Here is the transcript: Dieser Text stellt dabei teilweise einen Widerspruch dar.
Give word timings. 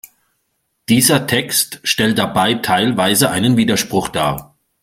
Dieser 0.89 1.27
Text 1.27 1.79
stellt 1.83 2.17
dabei 2.17 2.55
teilweise 2.55 3.29
einen 3.29 3.55
Widerspruch 3.55 4.07
dar. 4.09 4.55